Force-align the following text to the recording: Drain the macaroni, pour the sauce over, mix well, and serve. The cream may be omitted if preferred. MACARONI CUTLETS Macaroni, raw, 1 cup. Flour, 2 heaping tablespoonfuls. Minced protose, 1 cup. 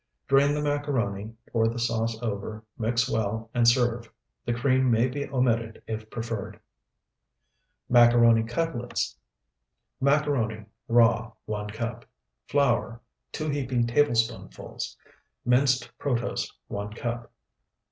Drain 0.27 0.55
the 0.55 0.63
macaroni, 0.63 1.35
pour 1.51 1.67
the 1.67 1.77
sauce 1.77 2.19
over, 2.23 2.63
mix 2.75 3.07
well, 3.07 3.51
and 3.53 3.67
serve. 3.67 4.11
The 4.45 4.53
cream 4.55 4.89
may 4.89 5.07
be 5.07 5.29
omitted 5.29 5.83
if 5.85 6.09
preferred. 6.09 6.59
MACARONI 7.87 8.45
CUTLETS 8.47 9.19
Macaroni, 9.99 10.65
raw, 10.87 11.33
1 11.45 11.69
cup. 11.69 12.05
Flour, 12.47 12.99
2 13.33 13.49
heaping 13.49 13.85
tablespoonfuls. 13.85 14.97
Minced 15.45 15.91
protose, 15.99 16.51
1 16.67 16.93
cup. 16.93 17.31